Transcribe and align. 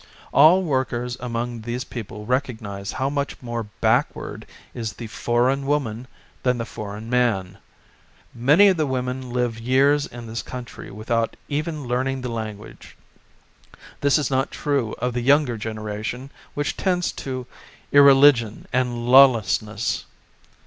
All 0.31 0.63
workers 0.63 1.15
among 1.19 1.61
these 1.61 1.83
people 1.83 2.25
recognize 2.25 2.93
how 2.93 3.07
much 3.07 3.39
more 3.39 3.65
backward 3.81 4.47
is 4.73 4.93
the 4.93 5.05
foreign 5.05 5.67
woman 5.67 6.07
than 6.41 6.57
the 6.57 6.65
foreign 6.65 7.07
man. 7.07 7.59
Many 8.33 8.69
of 8.69 8.77
the 8.77 8.87
women 8.87 9.29
live 9.29 9.59
years 9.59 10.07
in 10.07 10.25
this 10.25 10.41
coun 10.41 10.65
try 10.65 10.89
without 10.89 11.35
even 11.49 11.83
learning 11.85 12.21
the 12.21 12.29
language. 12.31 12.97
This 13.99 14.17
is 14.17 14.31
not 14.31 14.49
true 14.49 14.95
of 14.97 15.13
the 15.13 15.21
younger 15.21 15.55
genera 15.55 16.01
tion 16.01 16.31
which 16.55 16.75
tends 16.77 17.11
to 17.11 17.45
irreligion 17.91 18.65
and 18.73 19.05
law 19.05 19.27
lessness. 19.27 20.05